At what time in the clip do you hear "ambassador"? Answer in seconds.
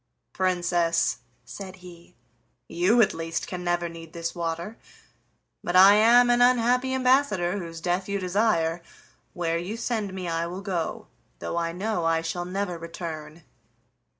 6.95-7.59